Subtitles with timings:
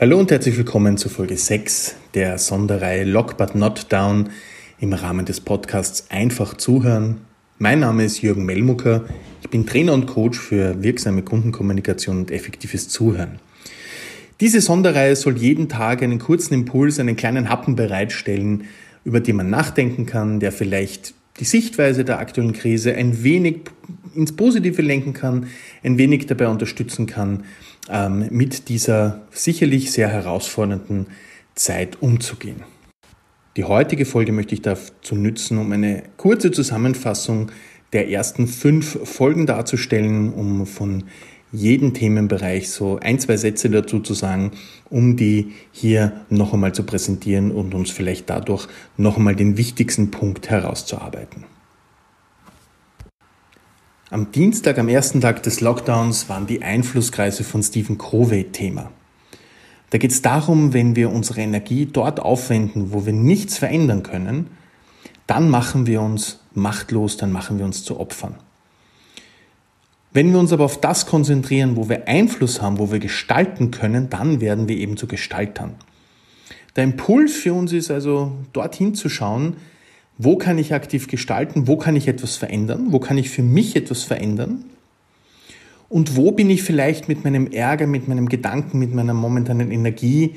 [0.00, 4.30] Hallo und herzlich willkommen zu Folge 6 der Sonderreihe Lock But Not Down
[4.78, 7.18] im Rahmen des Podcasts Einfach zuhören.
[7.58, 9.04] Mein Name ist Jürgen Melmucker.
[9.42, 13.40] Ich bin Trainer und Coach für wirksame Kundenkommunikation und effektives Zuhören.
[14.40, 18.64] Diese Sonderreihe soll jeden Tag einen kurzen Impuls, einen kleinen Happen bereitstellen,
[19.04, 23.64] über den man nachdenken kann, der vielleicht die Sichtweise der aktuellen Krise ein wenig
[24.14, 25.48] ins Positive lenken kann,
[25.84, 27.44] ein wenig dabei unterstützen kann,
[27.88, 31.06] ähm, mit dieser sicherlich sehr herausfordernden
[31.54, 32.62] Zeit umzugehen.
[33.56, 37.50] Die heutige Folge möchte ich dazu nützen, um eine kurze Zusammenfassung
[37.92, 41.04] der ersten fünf Folgen darzustellen, um von
[41.52, 44.52] jedem Themenbereich so ein, zwei Sätze dazu zu sagen,
[44.88, 50.12] um die hier noch einmal zu präsentieren und uns vielleicht dadurch noch einmal den wichtigsten
[50.12, 51.44] Punkt herauszuarbeiten.
[54.12, 58.90] Am Dienstag, am ersten Tag des Lockdowns, waren die Einflusskreise von Stephen Covey Thema.
[59.90, 64.48] Da geht es darum, wenn wir unsere Energie dort aufwenden, wo wir nichts verändern können,
[65.28, 68.34] dann machen wir uns machtlos, dann machen wir uns zu Opfern.
[70.12, 74.10] Wenn wir uns aber auf das konzentrieren, wo wir Einfluss haben, wo wir gestalten können,
[74.10, 75.76] dann werden wir eben zu Gestaltern.
[76.74, 79.54] Der Impuls für uns ist also, dorthin zu schauen,
[80.22, 83.74] wo kann ich aktiv gestalten, wo kann ich etwas verändern, wo kann ich für mich
[83.74, 84.66] etwas verändern
[85.88, 90.36] und wo bin ich vielleicht mit meinem Ärger, mit meinem Gedanken, mit meiner momentanen Energie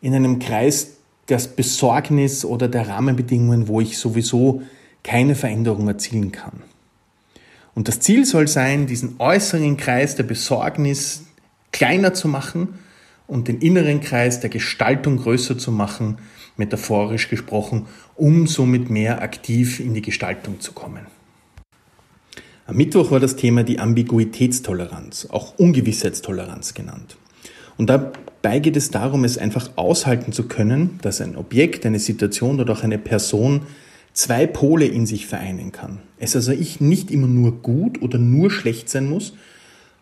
[0.00, 4.62] in einem Kreis der Besorgnis oder der Rahmenbedingungen, wo ich sowieso
[5.02, 6.62] keine Veränderung erzielen kann.
[7.74, 11.24] Und das Ziel soll sein, diesen äußeren Kreis der Besorgnis
[11.72, 12.78] kleiner zu machen
[13.28, 16.18] und den inneren Kreis der Gestaltung größer zu machen,
[16.56, 21.06] metaphorisch gesprochen, um somit mehr aktiv in die Gestaltung zu kommen.
[22.66, 27.16] Am Mittwoch war das Thema die Ambiguitätstoleranz, auch Ungewissheitstoleranz genannt.
[27.76, 32.60] Und dabei geht es darum, es einfach aushalten zu können, dass ein Objekt, eine Situation
[32.60, 33.62] oder auch eine Person
[34.12, 36.00] zwei Pole in sich vereinen kann.
[36.18, 39.34] Es also ich nicht immer nur gut oder nur schlecht sein muss,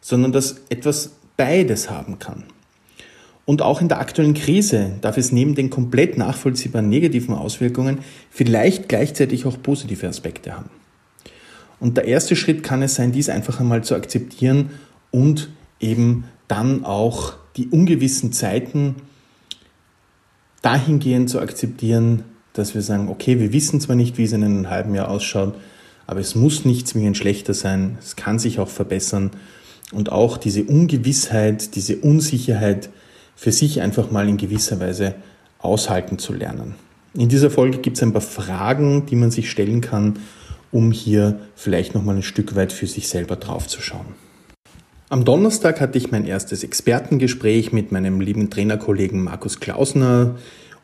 [0.00, 2.44] sondern dass etwas beides haben kann.
[3.46, 7.98] Und auch in der aktuellen Krise darf es neben den komplett nachvollziehbaren negativen Auswirkungen
[8.28, 10.68] vielleicht gleichzeitig auch positive Aspekte haben.
[11.78, 14.70] Und der erste Schritt kann es sein, dies einfach einmal zu akzeptieren
[15.12, 18.96] und eben dann auch die ungewissen Zeiten
[20.62, 24.70] dahingehend zu akzeptieren, dass wir sagen, okay, wir wissen zwar nicht, wie es in einem
[24.70, 25.54] halben Jahr ausschaut,
[26.08, 29.30] aber es muss nicht zwingend schlechter sein, es kann sich auch verbessern
[29.92, 32.90] und auch diese Ungewissheit, diese Unsicherheit
[33.36, 35.14] für sich einfach mal in gewisser Weise
[35.58, 36.74] aushalten zu lernen.
[37.14, 40.19] In dieser Folge gibt es ein paar Fragen, die man sich stellen kann,
[40.72, 44.26] um hier vielleicht nochmal ein Stück weit für sich selber draufzuschauen.
[45.08, 50.34] Am Donnerstag hatte ich mein erstes Expertengespräch mit meinem lieben Trainerkollegen Markus Klausner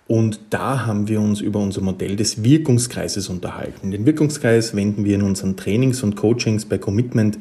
[0.06, 3.90] und da haben wir uns über unser Modell des Wirkungskreises unterhalten.
[3.90, 7.38] Den Wirkungskreis wenden wir in unseren Trainings und Coachings bei Commitment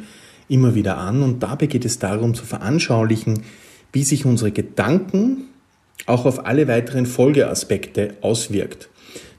[0.50, 3.44] immer wieder an und dabei geht es darum zu veranschaulichen,
[3.92, 5.46] wie sich unsere Gedanken
[6.06, 8.90] auch auf alle weiteren Folgeaspekte auswirkt.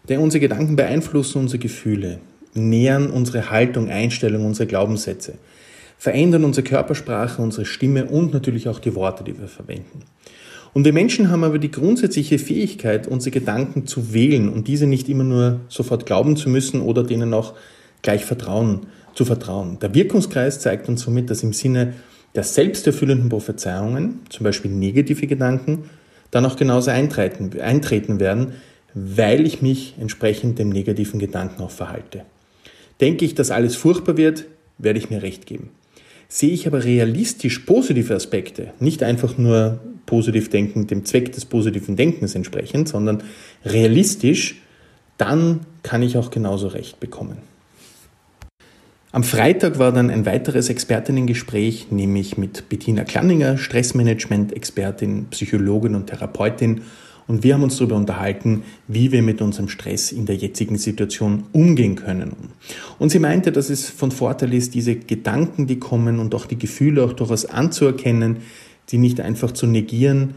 [0.08, 2.18] Denn unsere Gedanken beeinflussen unsere Gefühle,
[2.54, 5.34] nähern unsere Haltung, Einstellung, unsere Glaubenssätze,
[5.98, 10.02] verändern unsere Körpersprache, unsere Stimme und natürlich auch die Worte, die wir verwenden.
[10.74, 15.08] Und wir Menschen haben aber die grundsätzliche Fähigkeit, unsere Gedanken zu wählen und diese nicht
[15.08, 17.54] immer nur sofort glauben zu müssen oder denen auch
[18.00, 19.78] gleich vertrauen, zu vertrauen.
[19.80, 21.92] Der Wirkungskreis zeigt uns somit, dass im Sinne
[22.34, 25.90] der selbsterfüllenden Prophezeiungen, zum Beispiel negative Gedanken,
[26.30, 28.54] dann auch genauso eintreten, eintreten werden,
[28.94, 32.24] weil ich mich entsprechend dem negativen Gedanken auch verhalte.
[33.00, 34.46] Denke ich, dass alles furchtbar wird,
[34.78, 35.70] werde ich mir recht geben.
[36.28, 41.96] Sehe ich aber realistisch positive Aspekte, nicht einfach nur positiv denken, dem Zweck des positiven
[41.96, 43.22] Denkens entsprechend, sondern
[43.64, 44.56] realistisch,
[45.18, 47.38] dann kann ich auch genauso recht bekommen.
[49.14, 56.80] Am Freitag war dann ein weiteres Expertinnengespräch, nämlich mit Bettina Klanninger, Stressmanagement-Expertin, Psychologin und Therapeutin.
[57.26, 61.44] Und wir haben uns darüber unterhalten, wie wir mit unserem Stress in der jetzigen Situation
[61.52, 62.32] umgehen können.
[62.98, 66.58] Und sie meinte, dass es von Vorteil ist, diese Gedanken, die kommen und auch die
[66.58, 68.38] Gefühle auch durchaus anzuerkennen,
[68.88, 70.36] die nicht einfach zu negieren,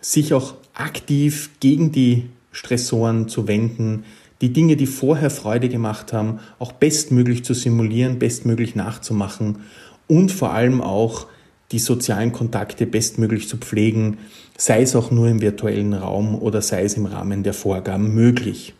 [0.00, 4.04] sich auch aktiv gegen die Stressoren zu wenden,
[4.40, 9.60] die Dinge, die vorher Freude gemacht haben, auch bestmöglich zu simulieren, bestmöglich nachzumachen
[10.06, 11.26] und vor allem auch
[11.72, 14.18] die sozialen Kontakte bestmöglich zu pflegen,
[14.56, 18.74] sei es auch nur im virtuellen Raum oder sei es im Rahmen der Vorgaben möglich.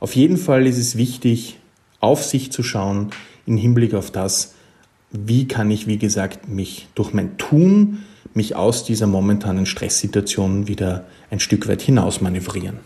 [0.00, 1.58] Auf jeden Fall ist es wichtig,
[2.00, 3.10] auf sich zu schauen
[3.46, 4.54] im Hinblick auf das,
[5.10, 7.98] wie kann ich, wie gesagt, mich durch mein Tun
[8.34, 12.78] mich aus dieser momentanen Stresssituation wieder ein Stück weit hinaus manövrieren.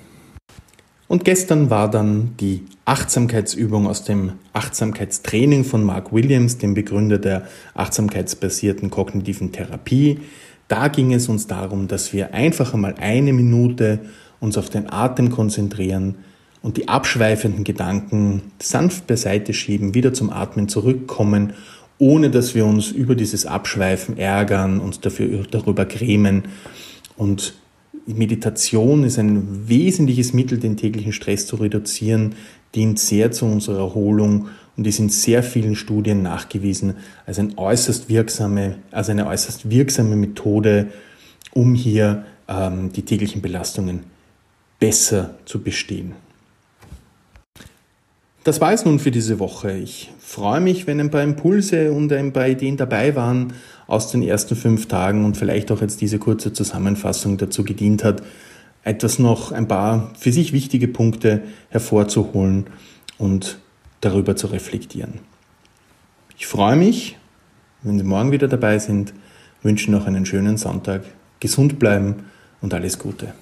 [1.12, 7.46] Und gestern war dann die Achtsamkeitsübung aus dem Achtsamkeitstraining von Mark Williams, dem Begründer der
[7.74, 10.20] achtsamkeitsbasierten kognitiven Therapie.
[10.68, 13.98] Da ging es uns darum, dass wir einfach einmal eine Minute
[14.40, 16.14] uns auf den Atem konzentrieren
[16.62, 21.52] und die abschweifenden Gedanken sanft beiseite schieben, wieder zum Atmen zurückkommen,
[21.98, 26.44] ohne dass wir uns über dieses Abschweifen ärgern, uns dafür, darüber grämen.
[27.18, 27.52] Und
[28.06, 32.34] Meditation ist ein wesentliches Mittel, den täglichen Stress zu reduzieren,
[32.74, 36.94] dient sehr zu unserer Erholung und ist in sehr vielen Studien nachgewiesen
[37.26, 40.88] als, ein äußerst wirksame, als eine äußerst wirksame Methode,
[41.52, 44.00] um hier ähm, die täglichen Belastungen
[44.78, 46.12] besser zu bestehen.
[48.44, 49.72] Das war es nun für diese Woche.
[49.78, 53.52] Ich freue mich, wenn ein paar Impulse und ein paar Ideen dabei waren
[53.86, 58.22] aus den ersten fünf Tagen und vielleicht auch jetzt diese kurze Zusammenfassung dazu gedient hat,
[58.82, 62.66] etwas noch ein paar für sich wichtige Punkte hervorzuholen
[63.16, 63.58] und
[64.00, 65.20] darüber zu reflektieren.
[66.36, 67.16] Ich freue mich,
[67.82, 69.14] wenn Sie morgen wieder dabei sind,
[69.62, 71.04] wünsche noch einen schönen Sonntag,
[71.38, 72.24] gesund bleiben
[72.60, 73.34] und alles Gute.